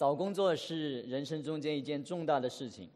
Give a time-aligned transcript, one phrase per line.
[0.00, 2.88] 找工作是人生中间一件重大的事情。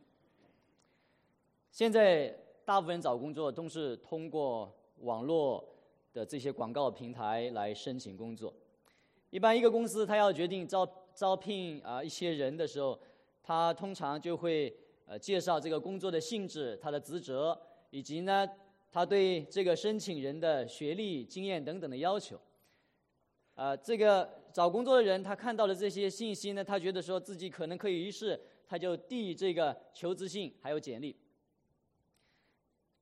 [1.71, 5.63] 现在大部分找工作都是通过网络
[6.15, 8.55] 的这些广告平台来申请工作。
[9.29, 12.99] 一般一个公司他要决定招招聘啊一些人的时候，
[13.43, 14.75] 他通常就会
[15.05, 18.49] 呃介绍这个工作的性质、他的职责，以及呢
[18.91, 22.41] 他对这个申请人的学历、经验等等的要求。
[23.57, 24.43] 啊，这个。
[24.55, 31.17] 找工作的人，他看到了这些信息呢，他觉得说自己可能可以，于是他就递这个求职信还有简历。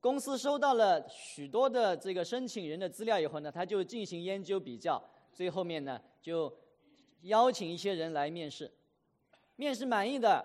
[0.01, 4.99] 公司收到了许多的这个申请人的资料以后呢，他就进行研究比较，
[5.31, 6.51] 最后面呢就
[7.21, 8.71] 邀请一些人来面试。
[9.55, 10.43] 面试满意的，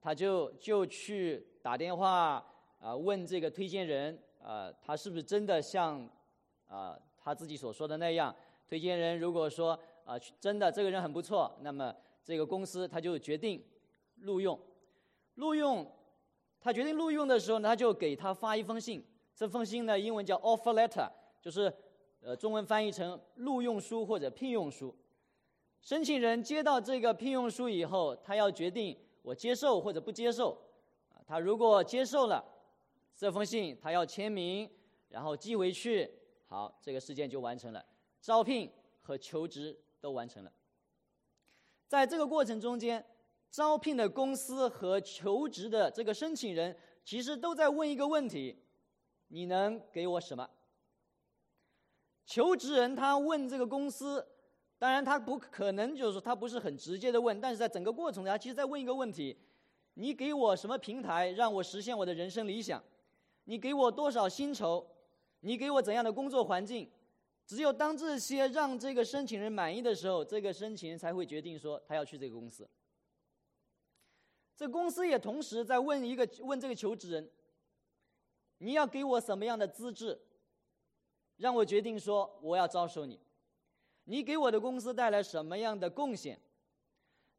[0.00, 2.42] 他就就去打电话
[2.80, 6.08] 啊问这个推荐人啊，他是不是真的像
[6.66, 8.34] 啊他自己所说的那样？
[8.66, 9.78] 推荐人如果说。
[10.06, 11.54] 啊，真的，这个人很不错。
[11.60, 13.62] 那么这个公司他就决定
[14.20, 14.58] 录用，
[15.34, 15.84] 录用，
[16.60, 19.04] 他决定录用的时候呢，他就给他发一封信。
[19.34, 21.10] 这封信呢，英文叫 offer letter，
[21.42, 21.70] 就是
[22.20, 24.94] 呃中文翻译成录用书或者聘用书。
[25.80, 30.56] 申请人接到这个聘用书以后，他要决定我接受或者不接受。
[31.26, 32.44] 他如果接受了
[33.16, 34.70] 这封信，他要签名，
[35.08, 36.08] 然后寄回去。
[36.46, 37.84] 好，这个事件就完成了，
[38.20, 38.70] 招聘
[39.02, 39.76] 和求职。
[40.00, 40.52] 都完成了。
[41.86, 43.04] 在这个过程中间，
[43.50, 48.62] 招聘的公司和求职的这个申请人，其实都在问一个问题：
[49.28, 50.48] 你能给我什么？
[52.24, 54.26] 求职人他问这个公司，
[54.78, 59.38] 当然他不可能就是说他不是很直接的问，但是在整个过程中，他其实在问一个问题：
[59.94, 62.82] 你给我什么平台让我实现我的人生理想？
[63.44, 64.84] 你给我多少薪酬？
[65.40, 66.90] 你给我怎样的工作环境？
[67.46, 72.68] 只有当这些让这个申请人满意的时候，这个申请人才会决定说他要去这个公司。
[74.56, 77.30] 这公司也同时在问一个问这个求职人：
[78.58, 80.20] 你要给我什么样的资质，
[81.36, 83.20] 让我决定说我要招收你？
[84.04, 86.40] 你给我的公司带来什么样的贡献？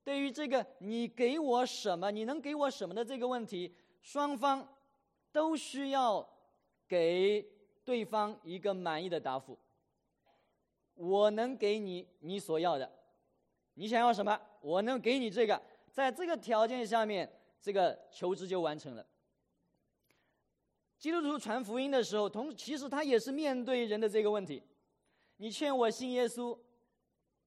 [0.04, 4.78] 对于这个你给我什么，你能给我什么的这个问题，双方
[5.34, 6.26] 都需要
[6.88, 7.46] 给
[7.84, 9.58] 对方一个满意的答复。
[10.98, 12.92] 我能给你你所要的，
[13.76, 14.40] 你想要什么？
[14.62, 17.32] 我能给你这个，在这个条件下面，
[17.62, 19.06] 这个求职就完成了。
[20.98, 24.64] 基督徒传福音的时候，同其实他也是面对人的这个问题：
[25.38, 26.58] 你劝我信耶稣，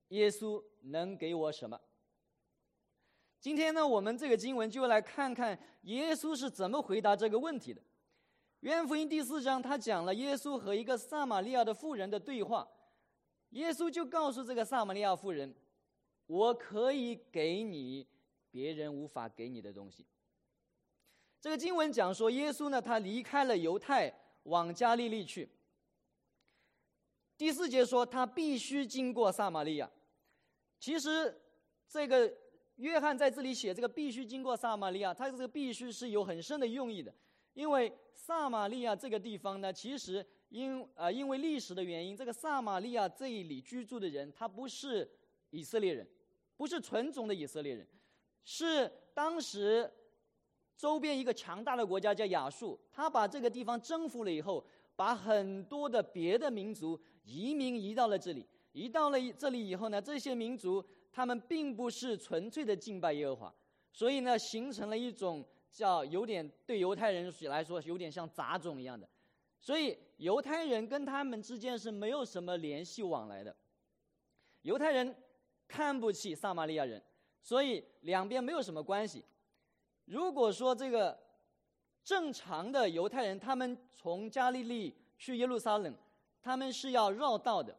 [0.09, 1.79] 耶稣能给我什么？
[3.41, 7.83] 今天呢，我们这个经文就来看看耶稣是怎么回答这个问题的。
[8.61, 12.69] 约翰福音第四章，他讲了耶稣和一个撒玛利亚的妇人的对话。
[13.51, 15.53] 耶稣就告诉这个撒玛利亚妇人
[16.27, 18.07] ：“我可以给你
[18.51, 20.07] 别人无法给你的东西。”
[21.41, 24.13] 这个经文讲说，耶稣呢，他离开了犹太，
[24.45, 25.49] 往加利利去。
[27.37, 29.91] 第四节说，他必须经过撒玛利亚。
[30.79, 31.41] 其实，
[31.89, 32.33] 这个
[32.77, 37.13] 约翰在这里写这个必须经过撒玛利亚，他这个必须是有很深的用意的，
[37.55, 40.25] 因为撒玛利亚这个地方呢，其实。
[40.51, 45.09] 因啊，因为历史的原因，这个撒玛利亚这里居住的人，他不是
[45.51, 46.07] 以色列人，
[46.57, 47.87] 不是纯种的以色列人，
[48.45, 49.91] 是当时
[50.77, 54.65] 周边一个强大的国家叫亚述，他把这个地方征服了以后，
[54.97, 63.55] 把很多的别的民族移民移到了这里，移到了这里以后呢，这些民族他们并不是纯粹的敬拜耶和华，
[63.93, 69.09] 所以呢，形成了一种叫有点对犹太人来说有点像杂种一样的。
[69.61, 73.55] 所以犹太人跟他们之间是没有什么联系往来的。
[74.63, 75.15] 犹太人
[75.69, 77.03] 看不起撒玛利亚人，
[77.43, 79.23] 所以两边没有什么关系。
[80.07, 81.19] 如果说这个
[82.03, 85.95] 正常的犹太人，他们从加利利去耶路撒冷，
[86.41, 87.77] 他们是要绕道的，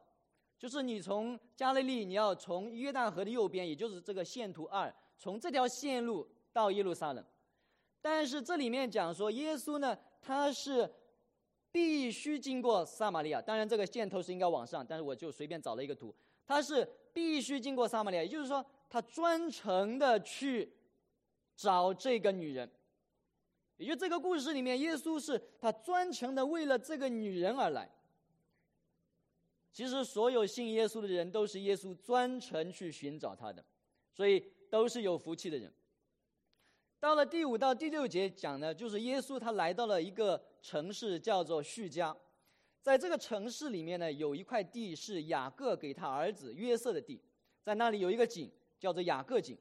[0.59, 7.25] 就是你从加利利，你要从约旦河的右边，也就是这个线图二，从这条线路到耶路撒冷。
[7.99, 10.87] 但是这里面讲说，耶稣呢，他是。
[11.71, 16.13] 必须经过撒玛利亚，当然这个箭头是应该往上，但是我就随便找了一个图，
[16.45, 20.71] 他是必须经过撒玛利亚，也就是说，他专程的去
[21.55, 22.69] 找这个女人，
[23.77, 27.89] 也就这个故事里面，耶稣是他专程的为了这个女人而来。
[29.71, 33.63] 其实所有信耶稣的人都是耶稣专程去寻找他的，
[34.11, 35.71] 所以都是有福气的人。
[37.01, 42.15] 到了第五到第六节讲呢，就是耶稣他来到了一个城市，叫做叙加，
[42.83, 47.19] 在这个城市里面呢，有一块地是雅各给他儿子约瑟的地，
[47.63, 49.57] 在那里有一个井，叫做雅各井。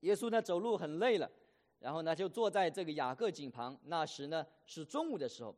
[0.00, 1.30] 耶稣呢走路很累了，
[1.78, 3.78] 然后呢就坐在这个雅各井旁。
[3.84, 5.54] 那时呢是中午的时候。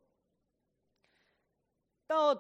[2.09, 2.35] 到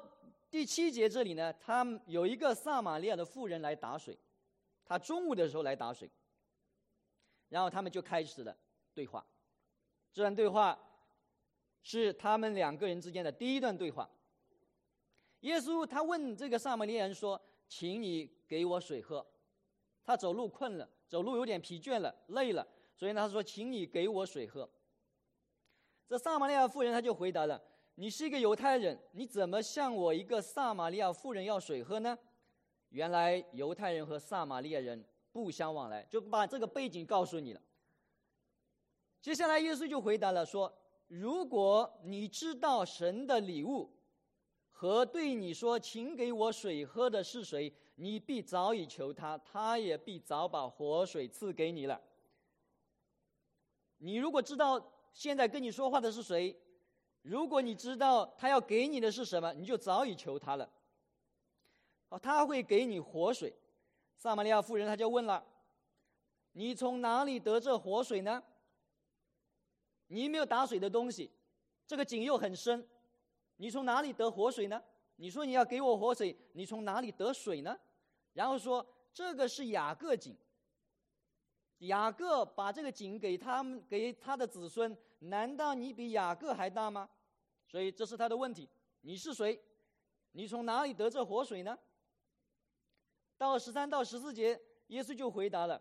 [0.51, 4.19] 第七节这里呢，他有一个撒玛利亚的妇人来打水，
[4.85, 6.11] 他中午的时候来打水，
[7.49, 8.57] 然后他们就开始了
[8.95, 9.25] 对话。
[10.13, 10.79] 这段对话
[11.83, 14.09] 是他们两个人之间的第一段对话。
[15.41, 19.25] 耶稣他问这个撒玛利亚人说：“请你给我水喝。”
[20.05, 24.69] 他走路困了，走路有点疲倦了，累了，所以他说：“请你给我水喝。”
[26.09, 27.63] 这撒玛利亚妇人他就回答了。
[27.95, 32.19] 你是一个犹太人，你怎么向我一个撒玛利亚妇人要水喝呢？
[32.89, 35.05] 原来犹太人和撒玛利亚人
[35.45, 37.61] 不相往来，就把这个背景告诉你了。
[39.21, 40.73] 接下来耶稣就回答了说
[41.09, 43.91] ：“如果你知道神的礼物
[44.71, 52.01] 和对你说‘请给我水喝’的是谁，你必早已求他，他也必早把活水赐给你了。
[53.99, 56.57] 你如果知道现在跟你说话的是谁？”
[57.23, 60.71] 如果你知道他要给你的是什么，你就早已求他了。
[62.09, 63.53] 哦，他会给你活水。
[64.19, 65.45] 撒玛利亚妇人他就问了
[66.53, 68.43] ：“你从哪里得这活水呢？
[70.09, 71.31] 你没有打水的东西，
[71.87, 72.85] 这个井又很深，
[73.59, 74.83] 你从哪里得活水呢？
[75.17, 77.79] 你说你要给我活水，你从哪里得水呢？”
[78.35, 78.85] 然后说
[79.15, 80.37] ：“这个是雅各井。
[81.79, 87.09] 雅各把这个井给他们给他的子孙，难道你比雅各还大吗？”
[87.71, 88.69] 所以这是他的问题。
[89.03, 89.63] 你是谁？
[90.33, 91.79] 你从哪里得这活水呢？
[93.39, 95.81] 到十三到十四节，耶稣就回答了：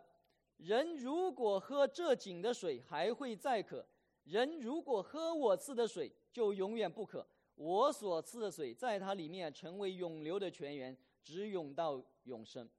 [0.55, 3.83] 人如果喝这井的水，还会再渴；
[4.23, 7.27] 人如果喝我赐的水，就永远不渴。
[7.55, 12.69] 我所赐的水，在它里面成为永流的泉源，直涌到永生。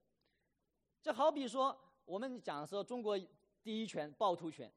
[1.03, 3.19] 这好比说，我们讲说中国
[3.63, 4.73] 第一泉趵突泉。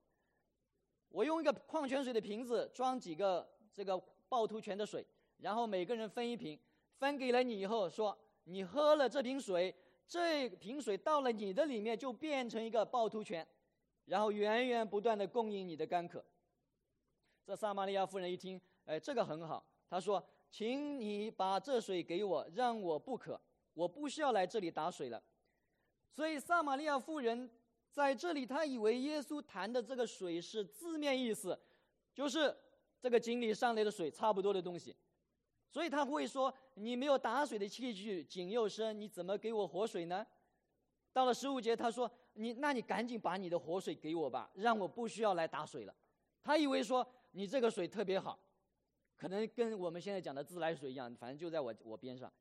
[1.10, 4.02] 我用一个矿泉水的瓶子装几个这个。
[4.32, 5.06] 趵突泉的水，
[5.40, 6.58] 然后每个人分一瓶，
[6.96, 9.76] 分给了你以后，说你喝了这瓶水，
[10.12, 13.48] 这瓶水到了你的里面就变成一个趵突泉，
[14.04, 16.22] 然后源源不断的供应你的干渴。
[17.46, 23.40] 这撒玛利亚妇人一听，哎，这个很好，她说，请你把这水给我，让我不渴，
[23.74, 25.24] 我不需要来这里打水了。
[26.12, 27.50] 所以撒玛利亚妇人
[27.90, 31.58] 在这里，她以为耶稣谈的这个水是字面意思，
[32.14, 32.54] 就是。
[33.04, 34.96] 这个井里上来的水差不多的东西，
[35.72, 40.24] 所以他会说：“你没有打水的器具，井又深，你怎么给我活水呢？”
[41.12, 45.96] 到了十五节，他说：“你，那你赶紧把你的活水给我吧，让我不需要来打水了。”
[46.44, 48.38] 他以为说你这个水特别好，
[49.16, 52.32] 可能跟我们现在讲的自来水一样，反正就在我我边上。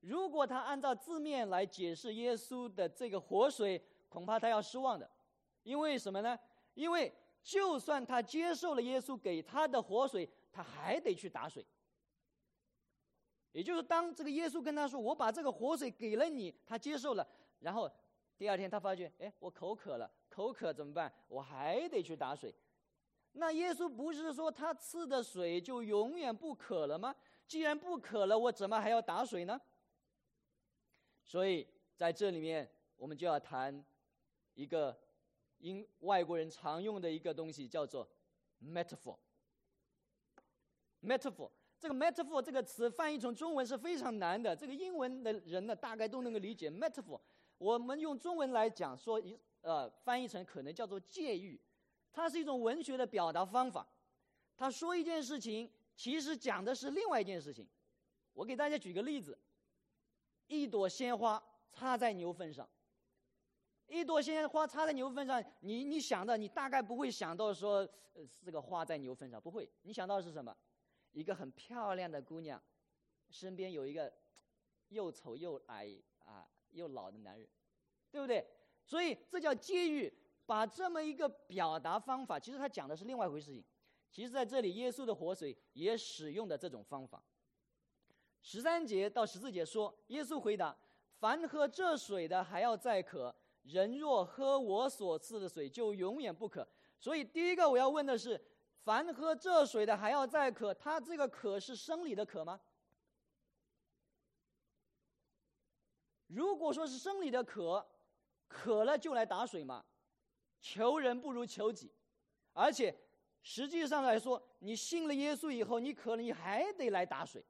[0.00, 5.08] 如果他按照字面来解释耶稣的这个活水，恐怕他要失望的，
[5.62, 6.38] 因为什么呢？
[6.74, 7.12] 因为。
[7.44, 11.66] 就算他接受了耶稣给他的活水，他还得去打水。
[13.52, 17.26] 也就是当这个耶稣跟他说：“我把这个活水给了你”，他接受了。
[17.60, 17.90] 然后
[18.36, 21.12] 第二天他发觉：“哎，我口渴了，口渴怎么办？
[21.28, 22.54] 我还得去打水。”
[23.32, 27.14] 那耶稣不是说他赐的水就永远不渴了吗？
[27.46, 29.60] 既然不渴了，我怎么还要打水呢？
[31.22, 33.84] 所以在这里面，我们就要谈
[34.54, 34.98] 一个。
[35.58, 38.10] 因外国人常用的一个东西叫做
[38.60, 39.16] metaphor。
[41.00, 41.48] metaphor
[41.82, 47.20] 这个 metaphor 这个词翻译成中文是非常难的，这个英文的人呢大概都能够理解 metaphor。
[47.58, 51.60] 我们用中文来讲说一呃翻译成可能叫做借喻，
[52.12, 53.84] 它是一种文学的表达方法。
[54.56, 57.66] 他说一件事情，其实讲的是另外一件事情。
[58.32, 59.36] 我给大家举个例子：
[60.46, 62.68] 一朵鲜花插在牛粪上。
[63.88, 67.78] 一朵鲜花插在牛粪上，你你想的，你大概不会想到说，
[68.12, 69.68] 呃，这个花在牛粪上，不会。
[69.82, 70.56] 你想到是什么？
[71.12, 72.60] 一个很漂亮的姑娘，
[73.30, 74.12] 身边有一个
[74.88, 77.48] 又丑又矮啊又老的男人，
[78.10, 78.46] 对不对？
[78.84, 80.12] 所以这叫借喻，
[80.44, 83.64] 把这么一个表达方法，其实他讲的是另外一回事情。
[84.10, 87.24] 其实在这里，耶稣的活水也使用的这种方法。
[88.42, 90.76] 十三节到十四节说，耶稣回答：
[91.18, 93.34] 凡喝这水的，还要再渴。
[93.62, 96.66] 人若喝我所赐的水，就永远不渴。
[96.98, 98.38] 所以，第一个我要问的是：
[98.84, 102.60] 凡喝这水的，还要再渴，他这个渴是生理的渴吗？
[106.26, 107.86] 如果说是生理的渴，
[108.48, 109.84] 渴了就来打水嘛。
[110.60, 111.92] 求人不如求己，
[112.52, 112.96] 而且
[113.42, 117.44] 实际上来说，你信了耶稣以后，你渴了，你还得来打水。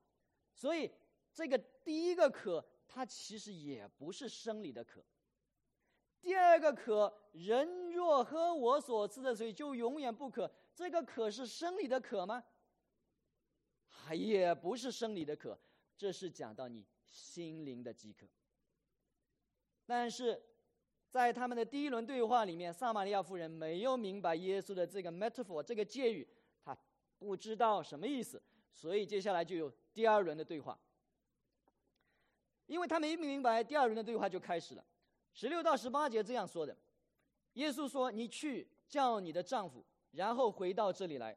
[0.54, 0.90] 所以，
[1.32, 5.04] 这个第一个渴，它其实也不是生理的渴。
[6.20, 10.50] 第二个渴，人若喝我所赐的水，就永远不渴。
[10.74, 12.42] 这个渴是生理的渴吗？
[14.12, 15.58] 也不是生理的渴，
[15.96, 18.26] 这是讲到你心灵的饥渴。
[19.86, 20.42] 但是，
[21.08, 26.26] 在他们的第一轮对话里面，撒玛利亚妇人没有明白耶稣的这个 metaphor 这个借喻，
[26.64, 26.76] 她
[27.18, 30.78] 不知道什么意思，所以接下来就有第二轮的对话。
[32.66, 34.84] 因为他没明白，第二轮的对话就开始了。
[35.34, 36.76] 十六到十八节这样说的：
[37.54, 41.36] 耶稣说：“你去叫你的丈夫，然后回到这里来。”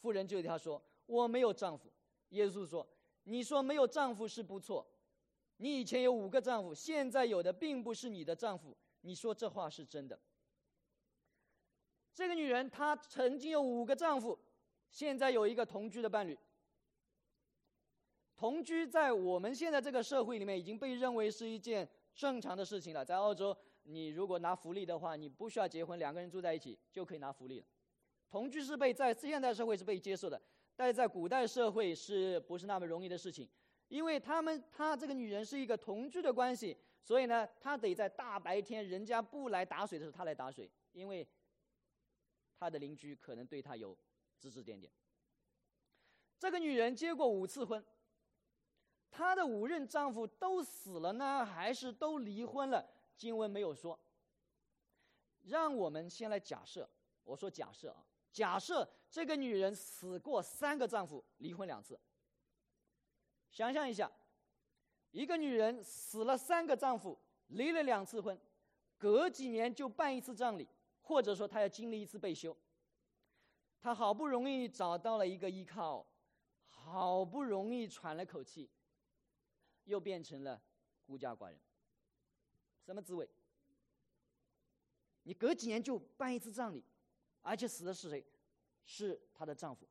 [0.00, 1.92] 妇人就对他说：“我没有丈夫。”
[2.30, 2.86] 耶稣说
[3.24, 4.86] ：“你说没有丈夫是不错，
[5.58, 8.76] 你以前有五个丈夫，现在有的并不是你的丈夫。
[9.02, 10.18] 你说这话是真的。”
[12.14, 14.38] 这个女人她曾经有五个丈夫，
[14.88, 16.38] 现在有一个同居的伴侣。
[18.36, 21.88] 同居在我们现在这个社会里面已经被认为是一件。
[22.16, 27.66] 正常的事情了，在澳洲，你如果拿福利的话，你不需要结婚，两个人住在一起就可以拿福利了。
[28.34, 30.42] 同居是被在现代社会是被接受的，
[30.74, 33.48] 但在古代社会是不是那么容易的事情？
[33.86, 41.24] 因为他们他这个女人是一个同居的关系，所以呢，她得在大白天人家不来打水的时候，她来打水，因为
[42.58, 43.96] 她的邻居可能对她有
[44.40, 44.92] 指指点点。
[46.36, 47.84] 这个女人结过五次婚。
[49.12, 52.84] 她的五任丈夫都死了呢，还是都离婚了？
[53.16, 53.96] 经文没有说。
[55.42, 56.90] 让我们先来假设，
[57.22, 61.98] 我说假设啊，假设这个女人死过三个丈夫，离婚两次。
[63.48, 64.10] 想象一下，
[65.12, 68.36] 一个女人死了三个丈夫，离了两次婚，
[68.98, 70.68] 隔几年就办一次葬礼，
[71.00, 72.54] 或者说她要经历一次被休。
[73.80, 76.04] 她好不容易找到了一个依靠，
[76.66, 78.68] 好不容易喘了口气。
[79.84, 80.60] 又变成了
[81.04, 81.60] 孤家寡人，
[82.84, 83.28] 什么滋味？
[85.22, 86.82] 你隔几年就办一次葬礼，
[87.44, 88.24] 而且死的是谁？
[88.86, 89.86] 是她的丈夫。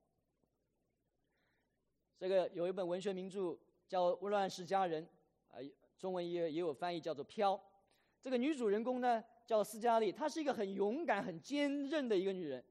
[2.17, 3.57] 这个有一本文学名著
[3.87, 5.05] 叫《乱世佳人》，
[5.49, 5.59] 啊，
[5.97, 7.55] 中文也也有翻译叫做《飘》。
[8.21, 12.63] 这个女主人公呢叫斯嘉丽，她是一个很勇敢、很坚韧的一个女人，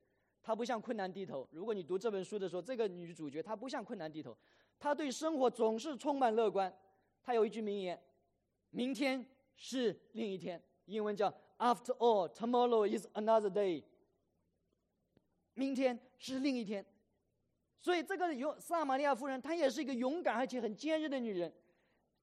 [0.43, 1.47] 她不向困难低头。
[1.53, 4.37] 如果你读这本书的时候，这个女主角她不向困难低头，
[4.79, 6.75] 她对生活总是充满乐观。
[7.23, 8.01] 她有一句名言
[8.71, 9.25] ：“明天
[9.55, 13.85] 是另一天。”英文叫 “After all, tomorrow is another day。”
[15.55, 16.85] 明天是另一天，
[17.81, 21.53] 所以这个勇撒玛利亚夫人，她也是一个勇敢而且很坚韧的女人。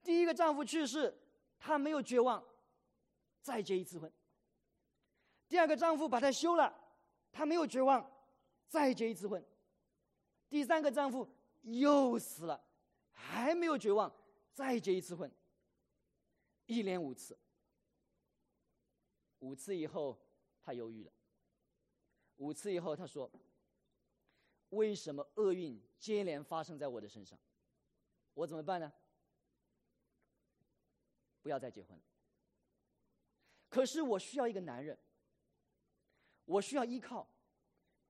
[0.03, 1.15] 第一个丈夫去世，
[1.57, 2.43] 她没有绝望，
[3.41, 4.12] 再结一次婚。
[5.48, 6.74] 第二个丈夫把她休了，
[7.31, 8.09] 她没有绝望，
[8.67, 9.43] 再结一次婚。
[10.50, 11.27] 第三个丈夫
[11.62, 12.63] 又死了，
[13.12, 14.12] 还没有绝望。
[14.51, 15.31] 再结一次婚，
[16.65, 17.38] 一连五次。
[19.39, 20.19] 五次以后，
[20.62, 21.12] 他犹豫了。
[22.39, 23.31] 五次以后，他说
[24.72, 27.38] ：“为什么厄运接连发生在我的身上？
[28.34, 28.91] 我怎么办呢？
[31.41, 32.00] 不要再结婚。
[33.69, 34.98] 可是我需要一个男人，
[36.46, 37.29] 我需要依靠，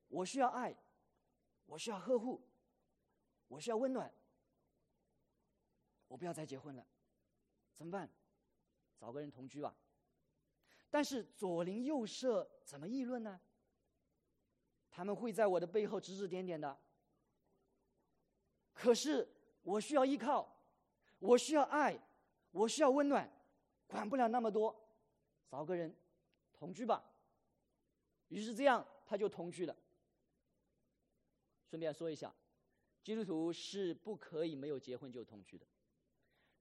[0.08, 0.76] 我需要爱，
[1.66, 2.42] 我需要呵护，
[3.48, 4.12] 我需要温暖。”
[6.08, 6.84] 我不要再结婚了，
[7.76, 8.10] 怎么办？
[8.98, 9.76] 找个人同居吧。
[10.90, 13.40] 但是左邻右舍怎么议论呢？
[14.90, 16.78] 他们会在我的背后指指点点的。
[18.74, 19.28] 可是
[19.62, 20.64] 我需要依靠，
[21.20, 22.00] 我需要爱，
[22.52, 23.30] 我需要温暖，
[23.88, 24.74] 管不了那么多，
[25.48, 25.96] 找个人
[26.54, 27.04] 同居吧。
[28.30, 29.76] 于是这样，他就同居了。
[31.66, 32.34] 顺便说一下，
[33.04, 35.66] 基督徒是不可以没有结婚就同居的。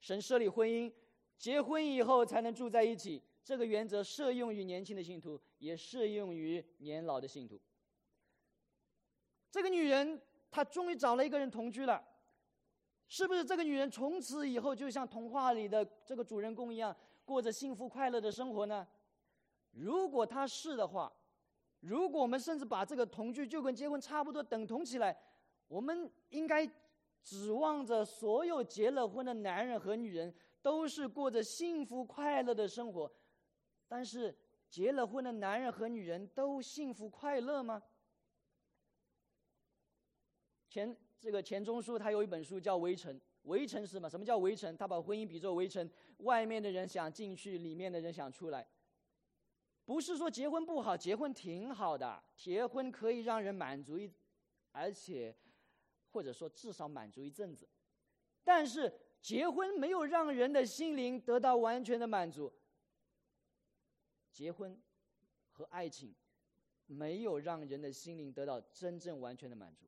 [0.00, 0.92] 神设立婚姻，
[1.36, 3.22] 结婚以后才能住在一起。
[3.42, 7.60] 这个原则适用于年轻的信徒，也适用于年老的信徒。
[9.50, 12.02] 这个女人，她终于找了一个人同居了，
[13.06, 13.44] 是不是？
[13.44, 18.86] 这个女人从此以后就像童话里的这个主人公一样，过着幸福快乐的生活呢？
[19.72, 21.12] 如果她是的话，
[21.80, 25.16] 如果我们甚至把这个同居就跟结婚差不多等同起来，
[25.68, 26.68] 我们应该。
[27.20, 33.10] 指望着所有结了婚的男人和女人都是过着幸福快乐的生活，
[33.86, 34.34] 但是
[34.70, 37.82] 结了婚的男人和女人都幸福快乐吗？
[40.68, 44.08] 钱这个钱钟书他有一本书叫《围城》，围城是什么？
[44.08, 44.76] 什么叫围城？
[44.76, 48.66] 他把婚姻比作围城，外面的人想进去，里面的人想出来。
[49.84, 54.10] 不是说结婚不好，结婚挺好的，结婚可以让人满足一，
[54.72, 55.36] 而且。
[56.10, 57.68] 或者说，至少满足一阵子，
[58.42, 62.50] 但是结婚没有让人的心灵得到完全的满足。
[64.32, 64.80] 结婚
[65.50, 66.14] 和爱情
[66.86, 69.86] 没有让人的心灵得到真正完全的满足。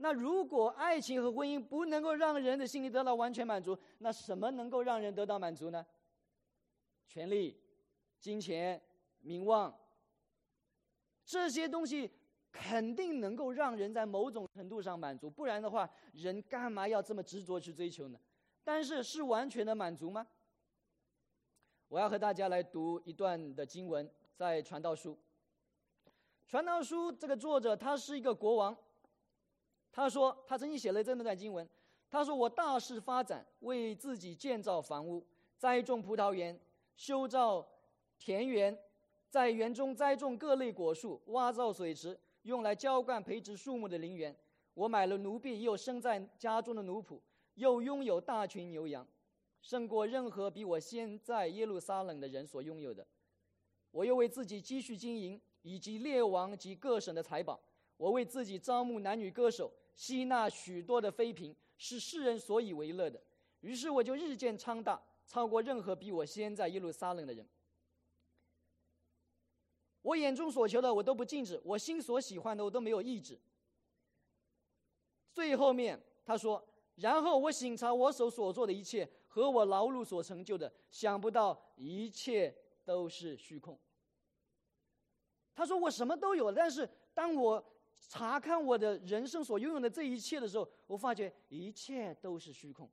[0.00, 5.84] 那如果爱情和婚姻不能够让人的心灵得到完全满足，那什么能够让人得到满足呢？
[7.06, 7.60] 权力、
[8.20, 8.80] 金钱、
[9.20, 9.76] 名望，
[11.24, 12.10] 这些东西
[12.52, 18.20] 肯定能够让人在某种程度上满足，不然的话，人干嘛要这么执着去追求呢？
[18.62, 20.26] 但是是完全的满足吗？
[21.88, 25.12] 我要和大家来读一段的经文，在《传道书》。
[26.46, 28.76] 《传道书》这个作者他是一个国王。
[29.98, 31.68] 他说：“他曾经写了这么段经文。
[32.08, 35.26] 他说：‘我大肆发展，为自己建造房屋，
[35.56, 36.56] 栽种葡萄园，
[36.94, 37.66] 修造
[38.16, 38.78] 田园，
[39.28, 44.32] 在园中栽种各类果树，挖造水池，用来浇灌培植树木的陵园。
[44.74, 47.18] 我买了奴婢，又生在家中的奴仆，
[47.54, 49.04] 又拥有大群牛羊，
[49.60, 53.04] 胜过任何比我先在耶路撒冷的人所拥有的。
[53.90, 57.58] 我又为自己积蓄金银，以及列王及各省的财宝。
[57.96, 63.20] 我为自己招募男女歌手。’”吸纳许多的妃嫔，是世人所以为乐的。
[63.62, 67.44] 于是我就日渐昌大，超过任何比我先在耶路撒冷的人。
[70.02, 73.36] 我眼中所求的，我都不禁止；我心所喜欢的，我都没有抑制。
[75.32, 76.64] 最后面他说
[76.94, 83.76] ：“然后我省察我手所做的一切和我劳碌所成就的，想不到一切都是虚空。”
[85.56, 87.60] 他说：“我什么都有，但是当我……”
[87.98, 92.88] 查看我的人生所拥有的这一切的时候，我发觉一切都是虚空。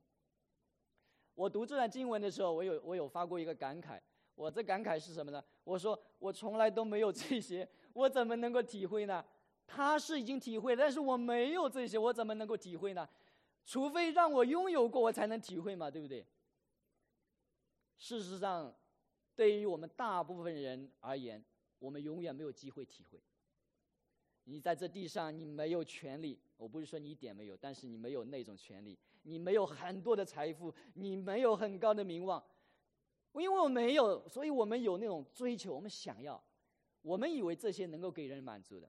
[1.34, 4.00] 我读这段经文的时候，我有我有发过一个感慨。
[4.34, 5.42] 我这感慨是什么呢？
[5.64, 9.24] 我说我从来都没有这些，我怎么能够体会呢？
[9.66, 13.08] 他是已经体会，但是我没有这些，我怎么能够体会呢？
[13.64, 16.24] 除非让我拥有过，我才能体会嘛，对不对？
[17.96, 18.74] 事实上，
[19.34, 21.42] 对于我们大部分人而言，
[21.78, 23.18] 我们永远没有机会体会。
[24.48, 26.38] 你在这地上，你没有权利。
[26.56, 28.96] 我不是说你一点没有，但是你没有那种权利。
[29.22, 32.40] 你没有很多的财富，你没有很高的名望，
[33.32, 36.40] 因为我没有，所以我们有那种追求，我们想要，
[37.02, 38.88] 我们以为这些能够给人满足的。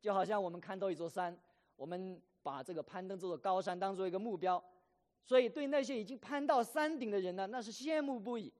[0.00, 1.38] 就好像我们看到一座山，
[1.76, 4.62] 我们把这个攀登这座高山当做一个目标，
[5.22, 8.52] 所以对那些已经攀到山顶的人呢，那是羡慕不已。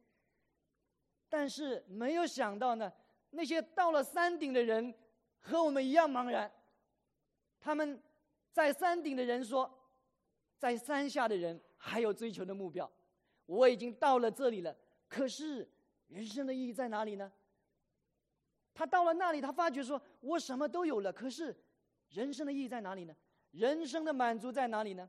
[1.28, 2.92] 但是没有想到呢，
[3.30, 4.94] 那些到了山顶的人。
[5.48, 6.50] 和我们一样茫然。
[7.58, 8.00] 他们
[8.52, 9.68] 在山顶的人说，
[10.58, 12.90] 在山下的人还有追求的目标。
[13.46, 14.76] 我已经到了这里了，
[15.08, 15.66] 可是
[16.08, 17.32] 人生的意义在哪里呢？
[18.74, 21.56] 他到了那里，他发觉说：“我什么都有了，可是
[22.10, 23.16] 人生的意义在哪里呢？
[23.50, 25.08] 人生的满足在哪里呢？”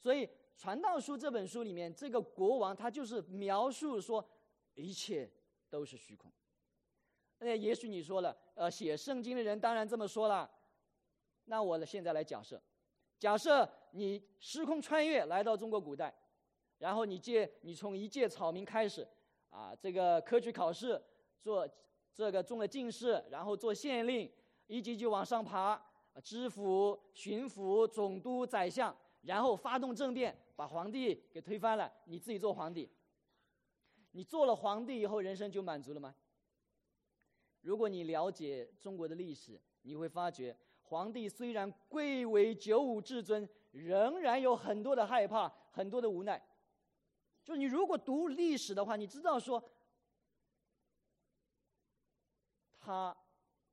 [0.00, 4.26] 所以，《传道书》这本书里面，这个国王他就是描述说，
[4.74, 5.30] 一切
[5.70, 6.32] 都是虚空。
[7.44, 10.50] 那也许你说了，呃，写圣经的人当然这么说了。
[11.44, 12.60] 那我现在来假设，
[13.18, 16.12] 假设你时空穿越来到中国古代，
[16.78, 19.06] 然后你借你从一介草民开始，
[19.50, 21.00] 啊，这个科举考试
[21.38, 21.68] 做
[22.14, 24.32] 这个中了进士，然后做县令，
[24.66, 25.78] 一级级往上爬，
[26.22, 32.90] 知府、巡抚、总督、宰相，然后发动政变，把皇帝给推翻了，你自己做皇帝。
[34.12, 36.14] 你做了皇帝以后，人生就满足了吗？
[37.64, 46.46] 如果你了解中国的历史，你会发觉，皇帝虽然贵为九五至尊，仍然有很多的害怕，很多的无奈。
[47.42, 49.62] 就你如果读历史的话，你知道说，
[52.78, 53.16] 他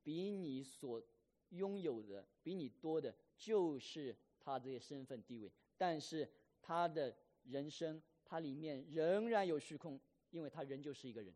[0.01, 1.03] 比你所
[1.49, 5.51] 拥有的比你多的，就是他这些身份地位。
[5.77, 9.99] 但是他的人生，他里面仍然有虚空，
[10.29, 11.35] 因为他仍旧是一个人。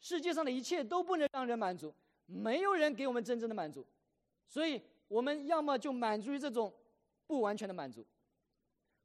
[0.00, 1.94] 世界上的一切都不能让人满足，
[2.26, 3.84] 没有人给我们真正的满足，
[4.46, 6.72] 所以我们要么就满足于这种
[7.26, 8.06] 不完全的满足。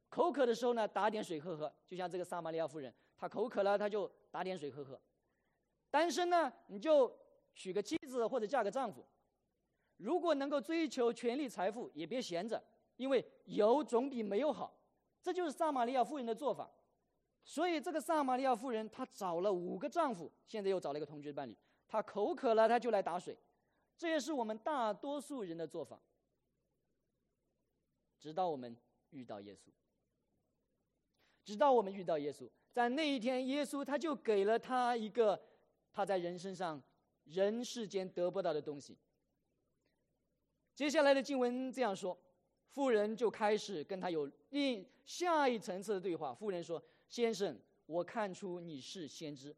[0.08, 5.00] 口渴的时候呢，打点水喝喝，就像这个撒玛利亚夫人，她口渴了，她就打点水喝喝。
[5.90, 7.10] 单身呢，你就
[7.54, 9.04] 娶个妻子或者嫁个丈夫。
[9.96, 12.62] 如果能够追求权力财富，也别闲着，
[12.96, 14.76] 因为有总比没有好。
[15.22, 16.70] 这就是撒玛利亚夫人的做法。
[17.44, 21.56] 所以，这个撒玛利亚妇人，她找了五个丈夫，现在又找了一个同居伴侣。
[21.88, 23.36] 她口渴了，她就来打水。
[23.98, 26.00] 这也是我们大多数人的做法。
[28.20, 28.76] 直到我们
[29.10, 29.70] 遇到耶稣，
[31.44, 35.40] 直到我们遇到耶稣，在那一天，耶稣他就给了他一个
[35.92, 36.80] 他在人身上
[37.24, 38.96] 人世间得不到的东西。
[40.74, 42.16] 接下来的经文这样说：
[42.70, 46.32] 妇人就开始跟他有另下一层次的对话。
[46.32, 46.80] 妇人说。
[47.12, 49.54] 先生，我看出你是先知。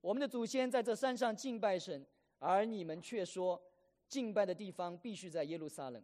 [0.00, 2.06] 我们的祖先在这山上敬拜神，
[2.38, 3.62] 而你们却说，
[4.08, 6.02] 敬拜的地方必须在耶路撒冷。”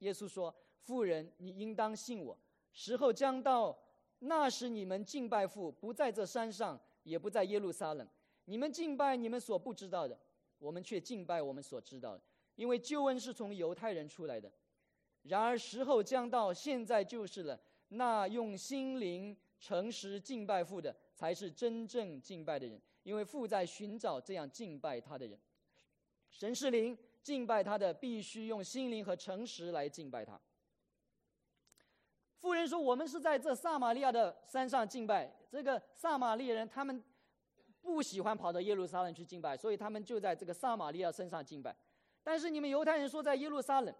[0.00, 2.36] 耶稣说：“富人，你应当信我。
[2.72, 3.78] 时候将到，
[4.18, 8.04] 那时你们敬拜父不在这山上，也不在耶路撒冷。
[8.46, 10.18] 你们敬拜你们所不知道的，
[10.58, 12.22] 我们却敬拜我们所知道的，
[12.56, 14.50] 因为救恩是从犹太人出来的。
[15.22, 17.60] 然而时候将到，现在就是了。
[17.90, 25.38] 那用心灵诚实敬拜父的，才是真正敬拜的人，因为父在寻找这样敬拜他的人。
[26.28, 30.36] 神是灵。”敬拜他的必须用心灵和诚实来敬拜他。
[32.40, 35.32] 妇人说：“我们是在这撒玛利亚的山上敬拜。
[35.48, 37.00] 这个撒玛利亚人他们
[37.80, 41.72] 不喜欢跑到耶路撒冷去敬拜，所以他们就在这个撒玛利亚山上敬拜。
[42.24, 43.94] 但是你们犹太人说在耶路撒冷。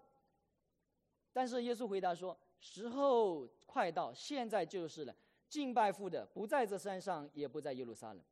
[1.31, 5.15] 但是耶稣回答说：时候快到，现在就是了。
[5.53, 8.23] 敬拜父的不在这山上，也不在耶路撒冷，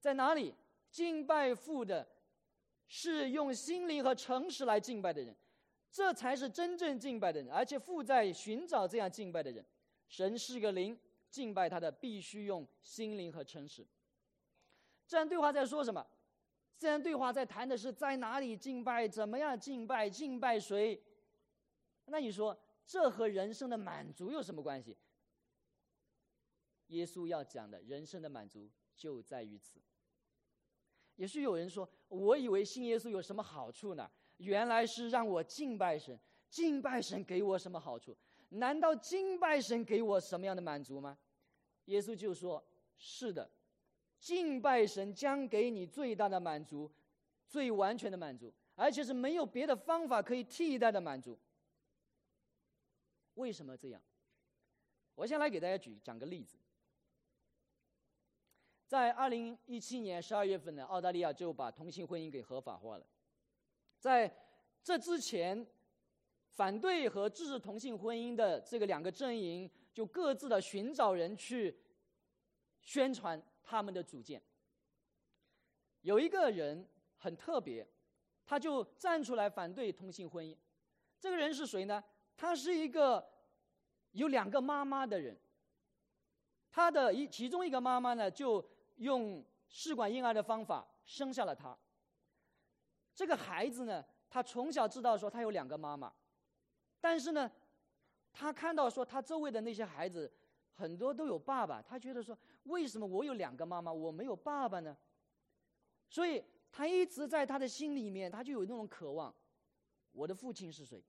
[0.00, 0.52] 在哪里？
[0.90, 2.06] 敬拜父的。”
[2.94, 5.34] 是用心灵和诚实来敬拜的人，
[5.90, 9.64] 这才是真正敬拜的人，而且父在寻找这样敬拜的人。
[10.08, 10.98] 神是个灵，
[11.30, 13.86] 敬拜他的必须用心灵和诚实。
[15.06, 16.06] 这样对话在说什么？
[16.76, 21.00] 这样对话在谈的是在哪里敬拜，怎么样敬拜，敬拜谁？
[22.06, 24.94] 那你说这和人生的满足有什么关系？
[26.92, 29.80] 耶稣要讲的人生的满足就在于此。
[31.16, 34.10] 也许有人说：“我以为信耶稣有什么好处呢？
[34.38, 36.18] 原来是让我敬拜神。
[36.48, 38.16] 敬拜神给我什么好处？
[38.50, 41.18] 难道敬拜神给我什么样的满足吗？”
[41.86, 42.62] 耶稣就说
[42.96, 43.50] ：“是的，
[44.18, 46.90] 敬拜神将给你最大的满足，
[47.46, 51.38] 最完全的满足，而且是没有别的方法可以替代的满足。”
[53.34, 54.02] 为什么这样？
[55.14, 56.58] 我先来给大家举讲个例子。
[58.92, 63.06] 在二零一七年十二月份呢，澳大利亚就把同性婚姻给合法化了。
[63.98, 64.30] 在
[64.82, 65.66] 这之前，
[66.50, 71.74] 反对和支持同性婚姻的这个两个阵营就各自的寻找人去
[72.82, 74.42] 宣传他们的主见。
[76.02, 77.88] 有一个人很特别，
[78.44, 80.54] 他就站出来反对同性婚姻。
[81.18, 82.04] 这个人是谁呢？
[82.36, 83.26] 他是一个
[84.10, 85.34] 有两个妈妈的人。
[86.70, 88.62] 他的一其中一个妈妈呢，就。
[89.02, 91.76] 用试管婴儿的方法生下了他。
[93.14, 96.12] 这个孩子呢，他从小知道说他有两个妈妈，
[97.00, 97.50] 但是呢，
[98.32, 100.32] 他看到说他周围的那些孩子
[100.72, 104.96] 很多都有爸爸，他觉得说为什么我有两个妈妈，我没有爸爸呢？
[106.08, 109.34] 所以他一直在他的心里面，他就有那种渴望：
[110.12, 111.04] 我的父亲是谁？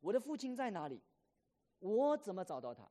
[0.00, 1.02] 我的父亲在哪里？
[1.80, 2.88] 我怎么找到他？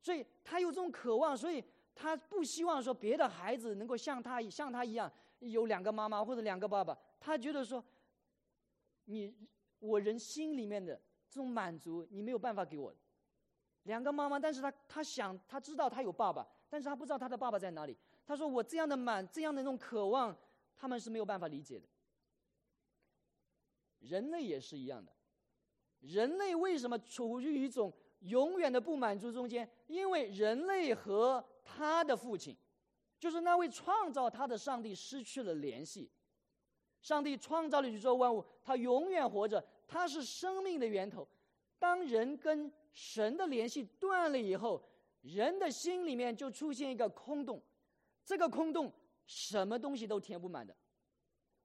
[0.00, 1.64] 所以他有这种渴望，所以。
[2.00, 7.84] 他不希望说别的孩子能够像他像他一样有两个妈妈或者两个爸爸，他觉得说，
[9.04, 9.36] 你
[9.78, 12.90] 我人心里面的这种满足你没有办法给我，
[13.82, 17.94] 两个妈妈，但是他他想他知道他有爸爸，但是他不知道他的爸爸在哪里。
[18.24, 20.34] 他说我这样的满这样的那种渴望，
[20.74, 21.86] 他们是没有办法理解的。
[23.98, 25.12] 人类也是一样的，
[25.98, 29.68] 人类为什么处于一种永远的不满足中间？
[29.86, 31.44] 因为人类和
[31.76, 32.56] 他的父亲，
[33.18, 36.10] 就是那位创造他的上帝失去了联系。
[37.00, 41.26] 上帝创造了宇宙万物，他永远活着，他是生命的源头。
[41.78, 44.82] 当人跟神的联系断了以后，
[45.22, 47.62] 人的心里面就出现一个空洞。
[48.24, 48.92] 这个空洞，
[49.26, 50.76] 什么东西都填不满的，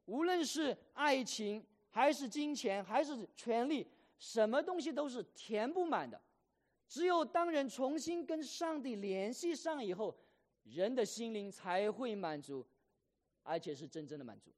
[0.06, 3.86] 无论是爱情，还是金钱，还是权力，
[4.18, 6.20] 什么东西都是填不满的。
[6.88, 10.16] 只有当人重新跟上帝联系上以后，
[10.64, 12.66] 人的心灵才会满足，
[13.44, 14.52] 而且是真正的满足。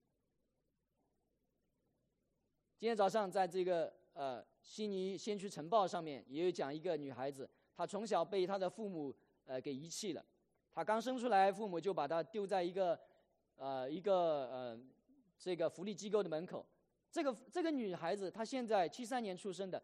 [2.78, 10.24] 今天早上在这个呃悉尼先驱晨报上面也有讲一个女孩子，她从小被她的父母呃给遗弃了，
[10.72, 13.00] 她刚生出来，父母就把她丢在一个
[13.56, 14.80] 呃一个呃
[15.40, 16.64] 这个福利机构的门口。
[17.10, 19.82] 这个这个女孩子她现在七三年出生的。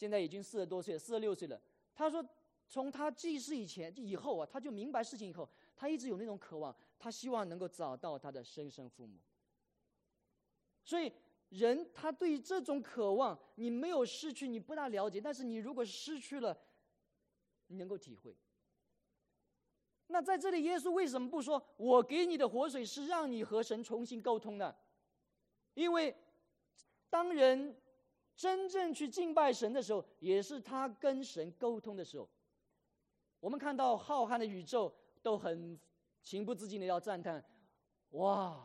[0.00, 1.60] 现在已经四十多岁，四十六岁了。
[1.94, 2.26] 他说，
[2.66, 9.18] 从他记事以前、以后啊，他就明白事情以后，他一直有那种渴望，他希望能够找到他的生身父母。
[10.82, 11.12] 所以，
[11.50, 16.58] 人他对这种渴望，你没有失去，你不大了解；但是你如果失去了，
[17.66, 18.34] 你能够体会。
[20.06, 24.74] 那在这里，耶稣为什么不说我给你的活水是让你和神重新沟通呢？
[25.74, 26.16] 因为
[27.10, 27.76] 当人。
[28.40, 32.26] 真正去敬拜神的时候，也是他跟神沟通的时候。
[33.38, 35.78] 我们看到浩瀚的宇宙，都很
[36.22, 37.44] 情不自禁的要赞叹：
[38.12, 38.58] 哇！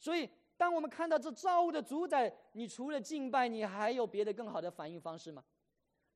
[0.00, 5.44] 所以，当我们看到这造物的主宰，你除了敬拜，你还有别的更好的反应方式吗？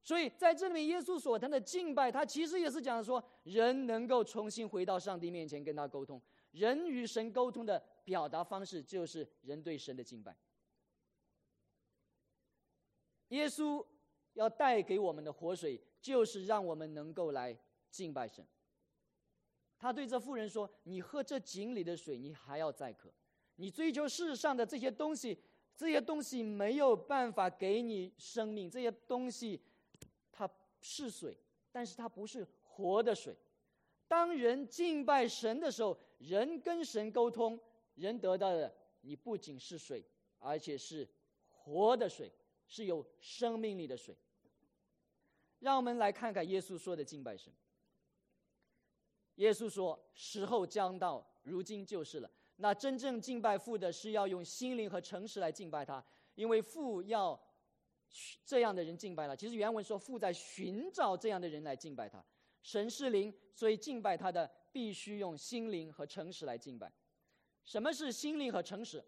[0.02, 6.20] 所以，在这里面，耶稣所谈的敬拜，他其实也是讲说，人能够重新回到上帝面前跟他沟通。
[6.50, 10.36] 人与神沟通的表达方式，就是人对神的敬拜。
[13.30, 13.84] 耶稣
[14.34, 17.58] 要带给我们的活水，就是让我们能够来
[17.90, 18.46] 敬拜神。
[19.76, 23.10] 他对这妇人说：“你喝这井里的水，你还要再渴。
[23.56, 25.38] 你追求世上的这些东西，
[25.74, 28.70] 这些东西没有办法给你生命。
[28.70, 29.60] 这些东西。”
[30.32, 30.48] 它
[30.80, 31.38] 是水，
[31.72, 33.36] 但是它不是活的水。
[34.08, 37.58] 当人敬拜神的时候，人跟神沟通，
[37.94, 40.04] 人得到的你不仅是水，
[40.38, 41.08] 而且是
[41.50, 42.32] 活的水，
[42.70, 44.16] 是有生命力的水。
[45.58, 47.52] 让我们来看看耶稣说的敬拜神。
[49.34, 52.30] 耶稣说：“时候将到，如今就是了。
[52.56, 56.02] 那真正敬拜父的，是要用心灵和诚实来敬拜他，
[56.34, 57.38] 因为父要。”
[58.44, 59.36] 这样的人敬拜了。
[59.36, 62.20] 其实原文说父在寻找这样的人来敬拜他。
[62.60, 66.92] 神是灵，所以敬拜他的必须用心灵和诚实来敬拜。
[67.64, 69.04] 什么是心灵和诚实？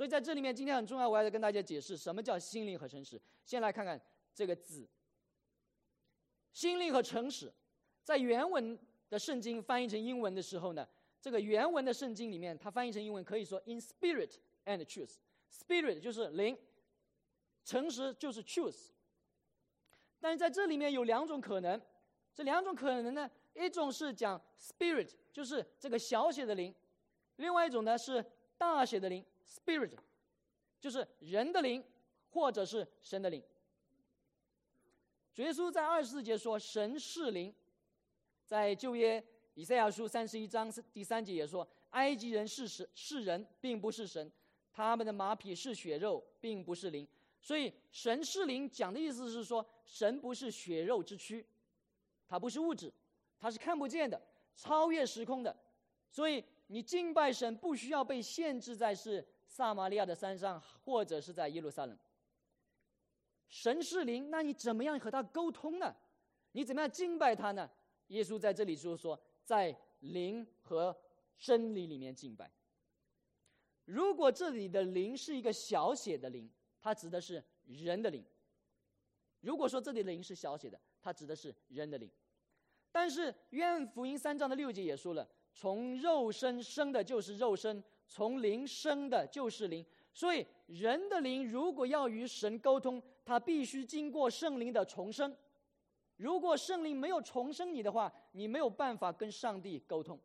[0.00, 3.20] 所以在这里面，今天很重要，我要跟大家解释什么叫心灵和诚实。
[3.44, 4.00] 先来看看
[4.34, 4.88] 这个字，
[6.54, 7.52] 心灵和诚实，
[8.02, 8.78] 在原文
[9.10, 10.88] 的圣经翻译成英文的时候呢，
[11.20, 15.16] 这个原文的圣经里面，它翻译成英文可以说 in spirit and truth。
[15.52, 16.56] spirit 就是灵。
[17.62, 18.92] 诚实就是 truth，
[20.18, 21.78] 但是在这里面有两种可能，
[22.32, 26.72] 这两种可能呢，一种是讲 spirit，就是这个小写的灵；
[27.36, 28.24] 另外一种呢是
[28.56, 29.90] 大写的灵 spirit，
[30.78, 31.84] 就是人的灵
[32.30, 33.42] 或者是神的灵。
[35.34, 37.54] 主耶稣在二十四节说神是灵，
[38.44, 39.22] 在旧约
[39.54, 44.30] 以赛亚书三十一章第三节也说埃及人是神是人，并不是神，
[44.72, 47.06] 他们的马匹是血肉，并不是灵。
[47.42, 51.44] 所以，神是灵讲的意思是说，神不是血肉之躯，
[52.28, 52.92] 它不是物质，
[53.38, 54.20] 它是看不见的，
[54.54, 55.56] 超越时空的。
[56.10, 61.98] 所以，你敬拜神不需要被限制在是撒玛利亚的山上，或者是在耶路撒冷。
[63.48, 65.94] 神是灵，那你怎么样和他沟通呢？
[66.52, 67.68] 你怎么样敬拜他呢？
[68.06, 70.96] 耶稣在这里就是说，在灵和
[71.36, 72.50] 真理里面敬拜。
[73.84, 76.50] 如果这里的灵是一个小写的灵。
[76.82, 78.24] 它指的是人的灵。
[79.40, 82.10] 如果说这里的灵是小写的，它指的是人的灵。
[82.90, 89.82] 但是愿福音三章的六节也说了：从肉身生的就是肉身，从灵生的就是灵。
[90.12, 95.34] 所以人的灵如果要与神沟通，他必须经过圣灵的重生。
[96.16, 100.20] 如果圣灵没有重生你的话，你没有办法跟上帝沟通。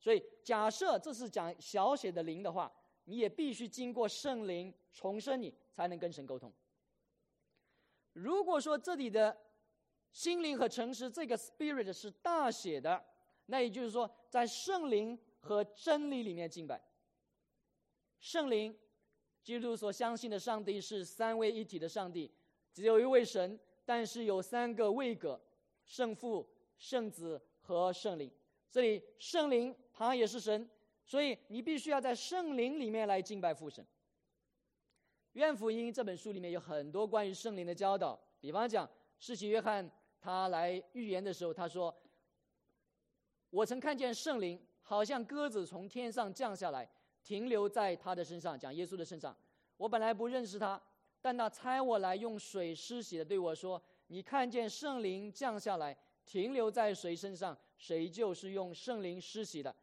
[0.00, 2.72] 所以假设这是讲小写的灵的话，
[3.04, 5.54] 你也必须经过圣灵重生你。
[5.74, 6.52] 才能跟神沟通。
[8.12, 9.34] 如果说这里的
[10.10, 13.02] 心灵和诚实这个 spirit 是大写的，
[13.46, 16.78] 那也就是说，在圣灵和真理里面敬拜。
[18.22, 18.72] 圣灵，
[19.42, 22.30] 基督所相信的上帝是三位一体的上帝，
[22.72, 25.38] 只有一位神，但是有三个位格：
[25.84, 28.30] 圣父、圣子和圣灵。
[28.70, 30.70] 这里圣灵他也是神，
[31.04, 33.84] 所以你必须要在圣灵里面来敬拜父神。
[35.32, 41.92] 《愿福音》这本书里面有很多关于圣灵的教导，比方讲，世袭约翰他来预言的时候，他说
[43.50, 46.88] ：“我曾看见圣灵好像鸽子从天上降下来，
[47.22, 49.36] 停留在他的身上，讲耶稣的身上。
[49.76, 50.80] 我本来不认识他，
[51.20, 59.74] 但他差我来用水施洗的，对我说：‘你看见圣灵降下来，停留在谁身上，谁就是用圣灵施洗的。’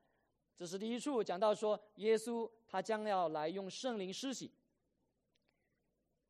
[0.56, 4.52] 这是第一处讲到说，耶稣他将要来用圣灵施洗。”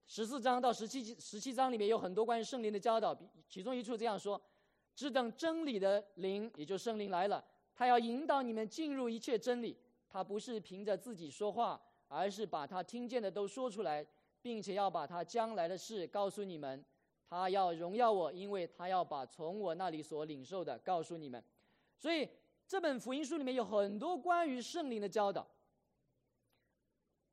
[0.08, 3.16] 十四章到十七十七章里面有很多关于圣灵的教导，
[3.48, 4.42] 其中一处这样说
[4.96, 7.44] ：“只等真理的灵，也就圣灵来了，
[7.76, 9.78] 他要引导你们进入一切真理。
[10.10, 14.06] 他不是凭着自己说话，而是把他听见的都说出来，
[14.42, 16.84] 并且要把他将来的事告诉你们。
[17.30, 21.44] 他要荣耀我，因为他要把从我那里所领受的告诉你们。
[21.96, 22.28] 所以
[22.68, 25.48] 这本福音书里面有很多关于圣灵的教导。”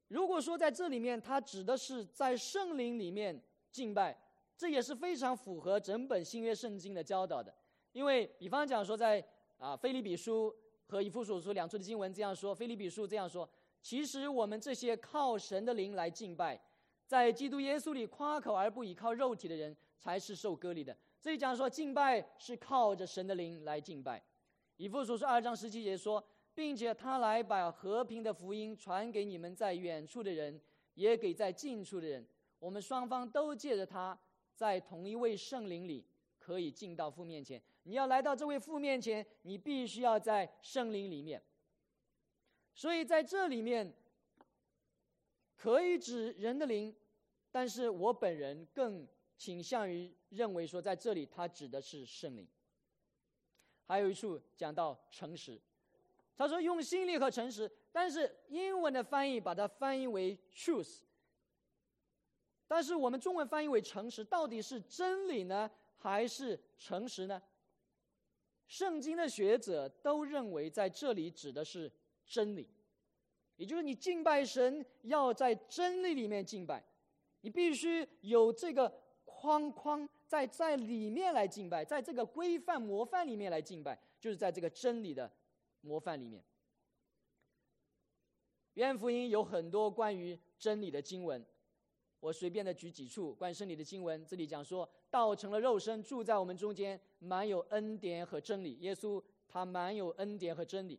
[0.09, 4.17] 如果说在这里面，它指的是在圣灵里面敬拜，
[4.57, 7.53] 这也是非常符合整本新约圣经的教导的。
[7.93, 10.55] 因为比方讲说，在啊菲利比书
[10.87, 13.49] 和以弗所书两处的经文这样说，菲利比书这样说：
[13.83, 16.61] 其实我们这些靠神的灵来敬拜，
[17.07, 20.97] 在基督耶稣里夸口而不依靠肉体的人，才是受割礼的。
[21.21, 24.23] 这里讲说敬拜是靠着神的灵来敬拜。
[24.77, 30.61] 以弗所书二章十七节说，并且他来把和平的福音传给你们在远处的人，
[30.95, 32.25] 也给在近处的人。
[32.59, 34.19] 我们双方都借着他，
[34.55, 36.07] 在同一位圣灵里，
[36.39, 37.61] 可以进到父面前。
[37.87, 41.43] 你要来到这位父面前，你必须要在圣灵里面。
[42.75, 43.95] 所以在这里面，
[45.57, 46.95] 可以指人的灵，
[47.51, 49.09] 但是我本人更。
[49.39, 52.49] 倾向于认为说，在这里他指的是圣灵。
[53.85, 55.61] 还有一处讲到诚实，
[56.35, 61.01] 他说用心力和诚实，但是英文的翻译把它翻译为 truth，
[62.67, 67.43] 但是我们中文翻译为诚实，到底是真理呢，还是诚实呢？
[68.67, 71.91] 圣经的学者都认为在这里指的是
[72.25, 72.69] 真理，
[73.57, 76.85] 也就是你敬拜神要在真理里面敬拜，
[77.41, 79.03] 你必须有这个。
[79.39, 85.31] 框框在在里面来敬拜，在这个规范模范里面来敬拜，就是在这个真理的
[85.83, 86.43] 模范里面。
[88.75, 91.45] 约翰福音有很多关于真理的经文，
[92.27, 94.27] 我随便的举几处关于真理的经文。
[94.27, 98.75] 这里讲说，道成了肉身，住在我们中间，满有恩典和真理。
[98.81, 100.99] 耶稣他满有恩典和真理。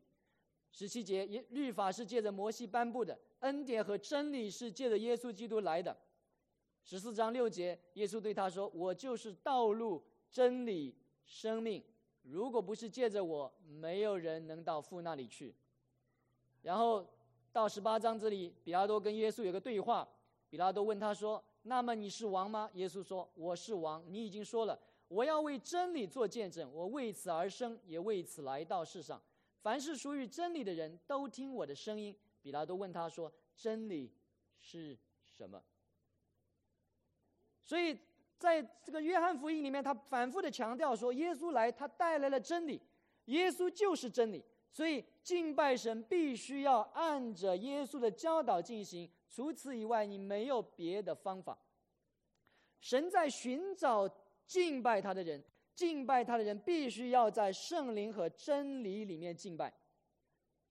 [0.72, 5.98] 十七节，律法是借着摩西颁布的，恩典和真理是借着耶稣基督来的。
[6.86, 11.84] 十四章六节，耶稣对他说：“我就是道路、真理、生命。
[12.22, 15.54] 如果不是借着我，没有人能到父那里去。”
[16.64, 17.06] 然后
[17.52, 20.08] 到十八章这里，比拉多跟耶稣有个对话。
[20.50, 24.04] 比拉多问他说：“那么你是王吗？”耶稣说：“我是王。
[24.08, 26.72] 你已经说了，我要为真理做见证。
[26.74, 29.22] 我为此而生，也为此来到世上。
[29.62, 34.14] 凡是属于真理的人都听我的声音。”比拉多问他说：“真理
[34.60, 35.62] 是什么？”
[37.62, 38.00] 所以，
[38.40, 42.82] 在这个约翰福音里面，他反复的强调说，耶稣来，他带来了真理，
[43.26, 44.42] 耶稣就是真理。
[44.72, 51.60] 所以，敬拜神必须要按着耶稣的教导进行，除此以外，你没有别的方法。
[52.80, 54.08] 神在寻找
[54.46, 55.44] 敬拜他的人，
[55.76, 59.74] 敬拜他的人必须要在圣灵和真理里面敬拜。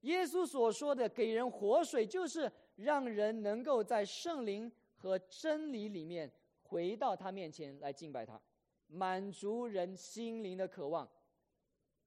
[0.01, 6.33] 耶稣所说的给人活水，就是让人能够在圣灵和真理里面。
[6.63, 8.41] 回到他面前来敬拜他，
[8.87, 11.07] 满足人心灵的渴望。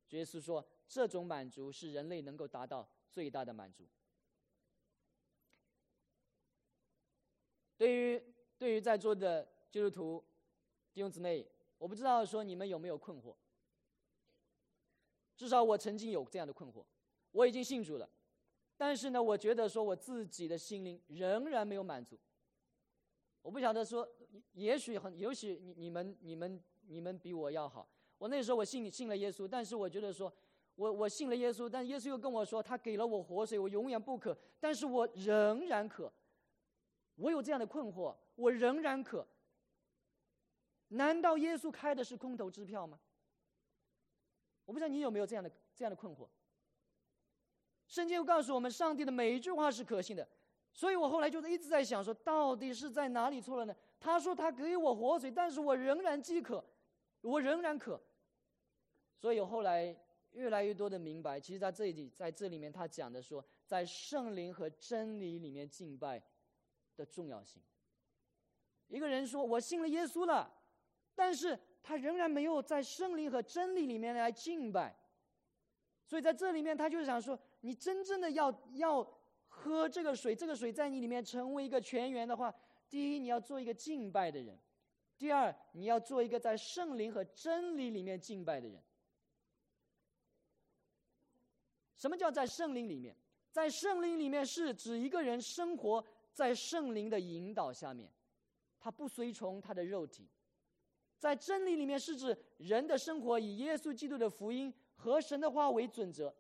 [0.09, 3.88] 耶稣说：“这种满足是人类能够达到最大的满足。”
[7.78, 8.21] 对于
[8.58, 10.21] 对于在座的基督徒
[10.91, 13.34] 弟兄姊妹，我不知道说你们有没有困惑。
[15.38, 16.84] 至少我曾经有这样的困惑，
[17.32, 18.10] 我已经信主了，
[18.75, 22.19] 但是呢，我觉得说我自己的心灵仍然没有满足。
[23.41, 24.06] 我不晓得说，
[24.52, 27.89] 也许很，也许你你们你们你们比我要好。
[28.17, 30.34] 我那时候我信信了耶稣，但是我觉得说，
[30.80, 36.10] 我我信了耶稣，但耶稣又跟我说，他给了我活水，我永远不渴，但是我仍然渴。
[37.15, 39.28] 我有这样的困惑，我仍然渴。
[40.88, 42.98] 难道耶稣开的是空头支票吗？
[44.63, 46.26] 我不知道你有没有这样的这样的困惑。
[47.86, 50.26] 圣经又告诉我们，上帝的每一句话是可信的。
[50.72, 53.76] 所以我后来就是一直在想，说到底是在哪里错了呢？
[54.00, 56.63] 他说他给我活水，但是我仍然饥渴，
[57.20, 58.02] 我仍然渴。
[59.18, 59.94] 所以后来
[60.39, 66.23] 越来越多的明白，其实在这里，在这里面他讲的说，在圣灵和真理里面敬拜
[66.95, 67.62] 的重要性。
[68.88, 70.52] 一个人说我信了耶稣了，
[71.13, 74.95] 但是他仍然没有在圣灵和真理里面来敬拜。
[76.06, 79.15] 所以在这里面，他就是想说，你真正的要要。
[79.52, 82.54] 喝这个水，这个水在你里面成为一个泉源的话，
[82.88, 84.58] 第一你要做一个敬拜的人，
[85.17, 88.82] 第二你要做一个在圣灵和真理里面敬拜的人。
[91.99, 93.15] 什么叫在圣灵里面？
[93.51, 98.09] 在圣灵里面是指一个人生活在圣灵的引导下面，
[98.79, 100.27] 他不随从他的肉体。
[101.17, 106.33] 在真理里面是指人的生活以耶稣基督的福音和神的话为准则。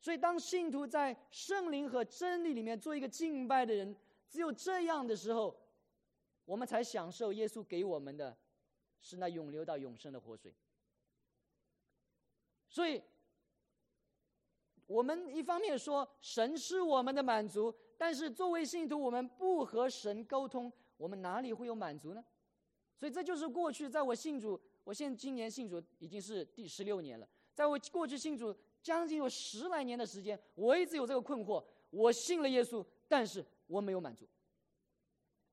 [0.00, 3.94] 所以，当信徒在圣灵和真理里面做一个敬拜的人，
[4.28, 5.56] 只有这样的时候，
[6.44, 8.36] 我们才享受耶稣给我们的，
[9.00, 10.52] 是那永流到永生的活水。
[12.68, 13.00] 所以，
[14.86, 22.24] 我们一方面说神是我们的满足，但是作为信徒，我们不和神沟通，我们哪里会有满足呢？
[22.96, 28.54] 所以，这就是过去在我信主，我现今年信主已经是第十六年了，在我过去信主。
[28.82, 31.60] 将近有十来年的时间，我一直有这个困惑。
[31.90, 34.24] 我信了耶稣，但是我没有满足。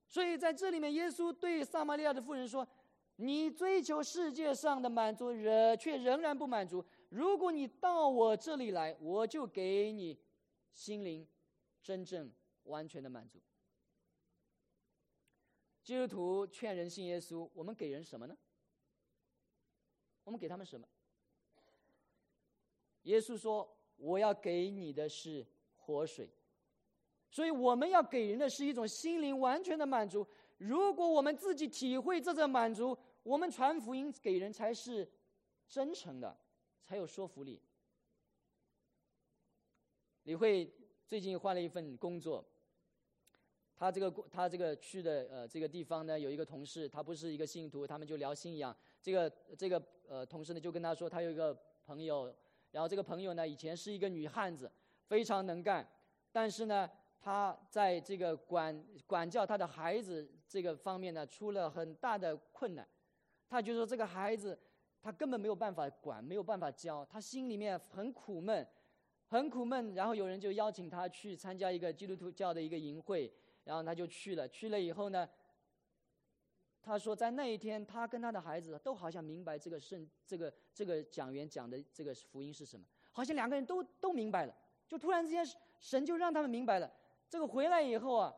[0.07, 2.67] 所以在这里面，耶稣对撒玛利亚的妇人说
[3.17, 6.85] ：“你追求世界上的满足，仍却仍然不满足。
[7.13, 10.19] 如果你到我这里来，我就给你
[10.71, 11.27] 心灵
[11.79, 12.33] 真正
[12.63, 13.39] 完全的满足。
[15.83, 18.35] 基督徒劝人信耶稣，我们给人什么呢？
[20.23, 20.87] 我们给他们什么？
[23.03, 25.45] 耶稣说：“我要给你的是
[25.75, 26.27] 活水。”
[27.29, 30.27] 所以我们要给人的是一种心灵完全的满足。
[30.57, 35.07] 如果我们自己体会这种满足，我们传福音给人才是
[35.67, 36.35] 真诚的，
[36.83, 37.61] 才有说服力。
[40.23, 40.71] 李慧
[41.07, 42.45] 最近换了一份工作，
[43.75, 48.75] 他这个他这个去的呃这个地方呢，有一个同事，他不是一个信徒，他们就聊信仰。
[49.01, 51.53] 这个这个呃同事呢就跟他说，他有一个
[51.85, 52.33] 朋友，
[52.71, 54.71] 然后这个朋友呢以前是一个女汉子，
[55.07, 55.87] 非常能干，
[56.31, 56.89] 但是呢。
[57.25, 62.85] 他在这个管管教他的孩子这个方面呢，出了很大的困难。
[63.47, 64.59] 他就说这个孩子，
[65.03, 68.65] 他根本没有办法管，没有办法教，他心里面很苦闷，
[69.27, 69.93] 很苦闷。
[69.93, 73.29] 然后有人就邀请他去参加一个基督徒教的一个营会，
[73.65, 74.47] 然后他就去了。
[74.47, 75.29] 去了以后呢，
[76.81, 84.55] 他说在那一天，他跟他的孩子都好像明白这个圣这个这个讲员讲的这个福音是什么，好像两个人都都明白了。
[84.87, 85.45] 就突然之间，
[85.81, 86.89] 神就让他们明白了。
[87.27, 88.33] 这个回来以后啊，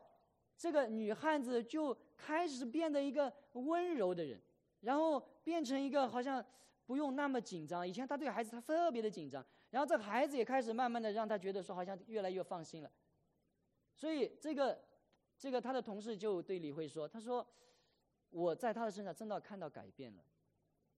[0.56, 4.40] 这个女汉子就开始变得一个温柔的人，
[4.80, 6.44] 然后变成一个好像
[6.86, 7.86] 不用那么紧张。
[7.88, 12.90] 以前他对孩子他特别的紧张，然后这个孩子也开始慢慢的让他觉得说好像越来越放心了。
[13.94, 14.84] 所以这个
[15.38, 17.46] 这个他的同事就对李慧说：“他说
[18.30, 20.24] 我在他的身上真的看到改变了。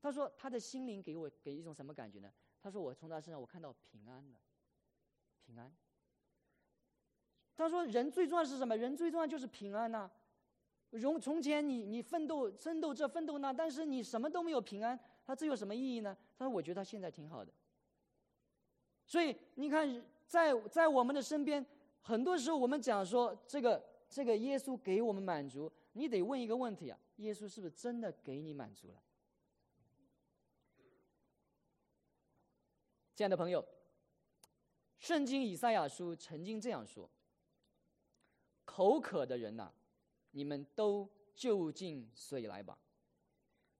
[0.00, 2.32] 他说他的心灵给我给一种什么感觉呢？
[2.62, 4.40] 他说我从他身上我看到平安了，
[5.44, 5.70] 平安。”
[7.54, 8.74] 他说：“人最重要是什么？
[8.74, 10.10] 人最重要就是平安呐。
[11.00, 17.52] 从从前你你奋斗奋斗这奋斗那，但是你什么都没有平安，他这有什么意义呢？”他说：“我觉得他现在挺好的。”
[19.06, 21.64] 所以你看，在在我们的身边，
[22.00, 29.02] 很多时候我们讲说这个这个耶稣给我们满足，你得问一个问题啊：耶稣是不是真的给你满足了？
[33.14, 33.66] 亲爱的朋友，
[34.98, 37.10] 圣经以赛亚书曾经这样说。
[38.64, 39.72] 口渴的人呐，
[40.38, 42.78] 你们都就近水来吧。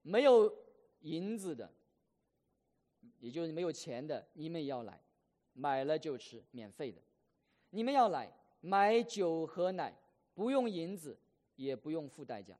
[0.02, 0.52] 没有
[1.02, 1.72] 银子的，
[3.20, 5.00] 也就是没有钱的，你们也要来，
[5.52, 7.00] 买了就吃，免费的。
[7.70, 8.28] 你们要来
[8.60, 9.94] 买酒和奶，
[10.34, 11.16] 不用银子，
[11.54, 12.58] 也不用付代价。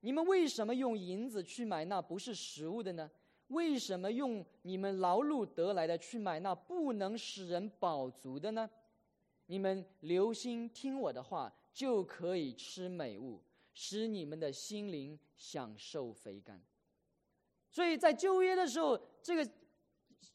[0.00, 3.10] 你们为什么用银子去买那不是食物的呢？
[3.48, 8.70] 为什么用你们劳碌得来的去买那不能使人饱足的呢？
[9.44, 13.40] 你们留心听我的话，就可以吃美物，
[13.72, 16.60] 使你们的心灵享受肥甘。
[17.70, 19.48] 所以在旧约的时候，这个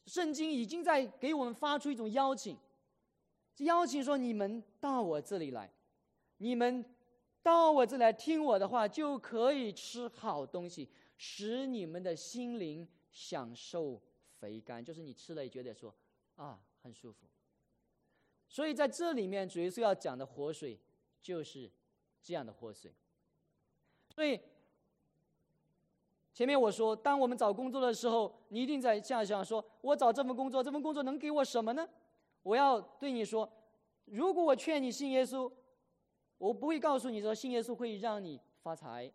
[0.06, 2.56] 圣经已经在给我们发出一种邀请，
[3.58, 5.70] 邀请说：你们到我这里来，
[6.38, 6.82] 你们
[7.42, 10.88] 到我这来听我的话，就可以吃好东西，
[11.18, 14.00] 使你们的心灵享受
[14.38, 14.82] 肥甘。
[14.82, 15.94] 就是你吃了也觉得说
[16.36, 17.26] 啊，很舒服。
[18.48, 20.80] 所以在这里面，主耶稣要讲的活水，
[21.24, 21.70] 就是
[22.22, 22.92] 这样的祸水。
[24.14, 24.38] 所以
[26.34, 31.88] 前面我说，当我们找工作的时候，你一定在想想：说我找这份工作，这份工作能给我什么呢？
[32.42, 33.50] 我要对你说，
[34.04, 35.50] 如果我劝你信耶稣，
[36.36, 39.10] 我不会告诉你说信耶稣会让你发财，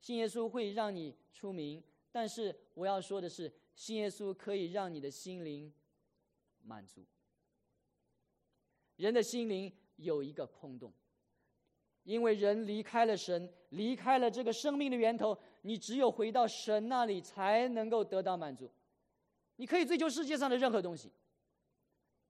[0.00, 1.82] 信耶稣会让你出名。
[2.12, 5.72] 但是我要说的是，信耶稣可以让你的心灵
[6.62, 7.04] 满足。
[8.96, 10.92] 人的心灵有一个空洞，
[12.04, 18.70] 因为人离开了神，离开了这个生命的源头，你只有回到神那里才能够得到满足。
[19.56, 21.12] 你可以追求世界上的任何东西，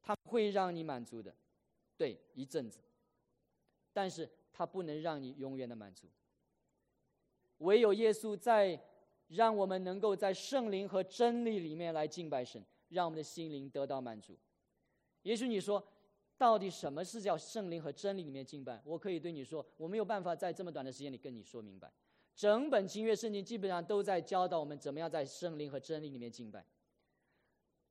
[0.03, 1.35] 它会让你满足的，
[1.97, 2.81] 对，一阵子，
[3.93, 6.07] 但是它不能让你永远的满足。
[7.59, 8.79] 唯有耶稣在
[9.29, 14.37] 让我们能够在圣灵和真理里面来敬拜神，让我们的心灵得到满足。
[15.23, 15.83] 也许你说。
[16.43, 18.83] 到底什么是叫圣灵和真理里面敬拜？
[18.85, 21.89] 我可以对你说，我没有办法在这么短的时间里跟你说明白。
[22.35, 26.67] 整本新约圣经基本上都在教导我们怎么样在圣灵和真理里面敬拜。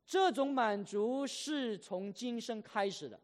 [0.05, 3.17] 这种满足是从今生开始的，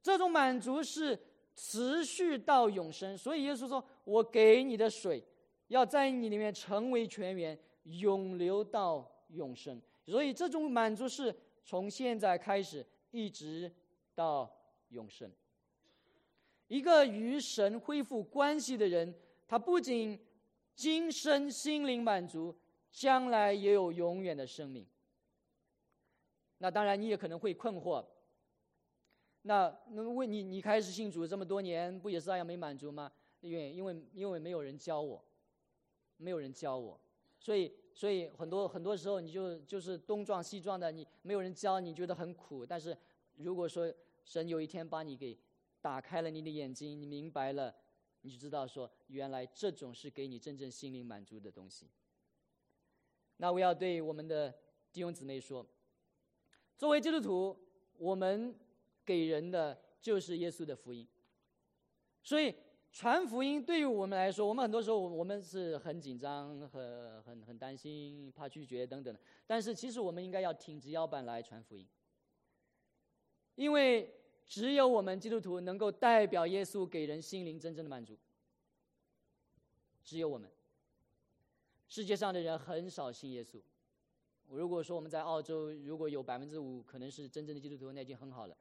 [0.00, 1.18] 这种满足是
[1.56, 3.18] 持续到永生。
[3.18, 5.20] 所以耶稣说：“我给你的水，
[5.66, 11.34] 要在你里面成为泉源，永流到永生。”所以这种满足是
[11.64, 13.68] 从现在开始一直。
[14.14, 14.50] 到
[14.88, 15.30] 永生。
[16.68, 19.14] 一个与神恢复关系的人，
[19.46, 20.18] 他不仅
[20.74, 22.54] 今生心灵满足，
[22.90, 24.86] 将来也有永远的生命。
[26.58, 28.04] 那当然，你也可能会困惑。
[29.42, 33.12] 那那问你，你开始信主这么多年，不也是那样没满足吗？
[33.40, 35.22] 因为因为因为没有人教我，
[36.16, 36.98] 没有人教我，
[37.38, 42.64] 所以所以很多很多时候你就就是东撞西撞的，你没有人教，你觉得很苦。
[42.64, 42.96] 但是
[43.36, 43.92] 如果说
[44.24, 45.38] 神有一天把你给
[45.80, 47.74] 打开了你的眼睛，你明白了，
[48.22, 51.90] 你就知道说原来这种是给你真正心灵满足的东西。
[53.36, 54.50] 那我要对我们的
[54.92, 55.66] 弟兄姊妹说，
[56.76, 57.58] 作为基督徒，
[57.98, 58.54] 我们
[59.04, 61.06] 给人的就是耶稣的福音，
[62.22, 62.54] 所以。
[62.96, 69.20] 传福音对于我们来说，我们很多时候我们是很紧张、很很很担心、怕拒绝等等的。
[69.48, 71.84] 但是其实我们应该要挺直腰板来传福音，
[73.54, 74.14] 因为
[74.46, 78.18] 只有我们基督徒能够代表耶稣给人心灵真正的满足。
[80.02, 80.50] 只有我们，
[81.88, 83.60] 世界上的人很少信耶稣。
[84.48, 88.56] 如果说我们在澳洲，如果有百分之五可能是真正的基督徒，那已经很好了。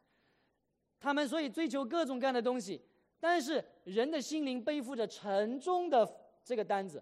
[1.00, 2.82] 他们所以追求各种各样的东西。
[3.20, 6.06] 但是人的心灵背负着沉重的
[6.44, 7.02] 这个担子，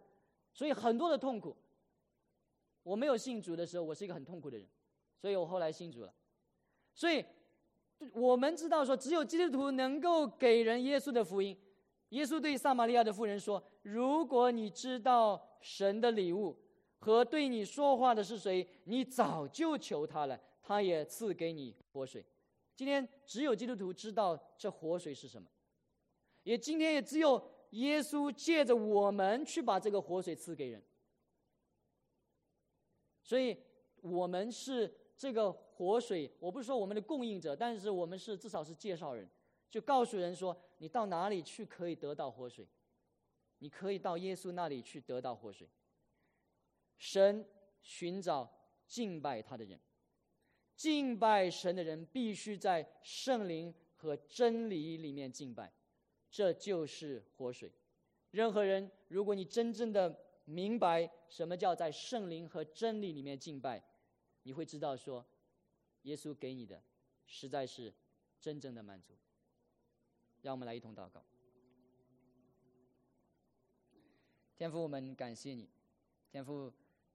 [0.53, 1.55] 所以很多的痛苦。
[2.83, 4.67] 我没有信主的时候，我是一个很痛苦的人，
[5.19, 6.13] 所以我后来信主了。
[6.93, 7.25] 所以，
[8.13, 11.57] 我们知道说，只有基督徒能够给人耶稣的福音。
[12.09, 16.57] 耶稣对撒玛利亚的妇人说：“如果你知道神的礼物
[16.99, 22.25] 和对你说话的是谁，你早就求他了，他也赐给你活水。”
[22.75, 25.47] 今天只有基督徒知道这活水是什么。
[26.43, 27.41] 也今天也只有
[27.71, 30.83] 耶稣借着我们去把这个活水赐给人，
[33.23, 33.55] 所以
[34.01, 36.31] 我们是这个活水。
[36.39, 39.27] 我不是说我们的供应者，但是我们是至少是介绍人，
[39.67, 42.67] 就告诉人说，你到哪里去可以得到活水，
[43.57, 45.67] 你可以到耶稣那里去得到活水。
[46.99, 47.43] 神
[47.81, 48.47] 寻找
[48.85, 49.79] 敬拜他的人，
[50.75, 55.73] 敬拜神的人必须在圣灵和真理里面敬拜。
[56.29, 57.73] 这就是活水。
[58.29, 60.15] 任何人，如果你真正的
[60.45, 63.83] 明白什么叫在圣灵和真理里面敬拜，
[64.43, 65.25] 你会知道说，
[66.03, 66.81] 耶稣给你的
[67.25, 67.93] 实在是
[68.39, 69.13] 真正的满足。
[70.41, 71.23] 让我们来一同祷告。
[74.57, 75.69] 天父，我们感谢你。
[76.31, 76.71] 天父，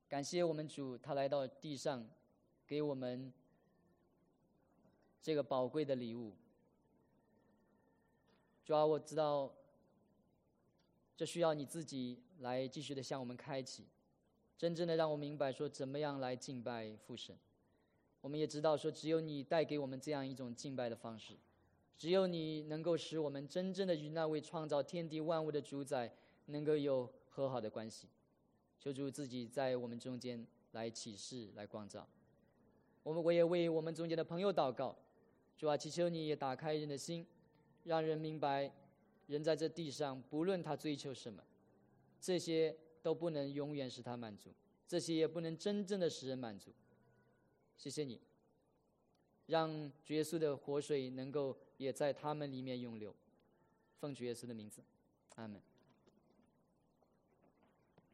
[0.09, 2.09] 感谢我们主，他来到地上，
[2.67, 3.33] 给我们
[5.21, 6.35] 这个宝贵的礼物。
[8.65, 9.53] 主要我知道，
[11.17, 13.87] 这需要你自己来继续的向我们开启，
[14.59, 17.37] 真正的让我明白说怎么样来敬拜父神。
[18.27, 21.35] 我们也知道说，只有你带给我们这样一种敬拜的方式，
[21.97, 26.13] 只有你能够使我们真正的与那位创造天地万物的主宰
[26.47, 28.09] 能够有和好的关系。
[28.81, 32.05] 求主自己在我们中间来启示、来光照。
[33.05, 34.97] 我们我也为我们中间的朋友祷告，
[35.57, 37.25] 主啊，祈求你也打开人的心。
[37.85, 38.73] 让人明白，
[39.29, 41.41] 人在这地上，不论他追求什么，
[42.21, 44.51] 这些都不能永远使他满足，
[44.89, 46.73] 这些也不能真正的使人满足。
[47.77, 48.21] 谢谢你，
[49.47, 53.15] 让主耶稣的活水能够也在他们里面涌流。
[54.01, 54.83] 奉主耶稣的名字，
[55.37, 55.61] 阿门。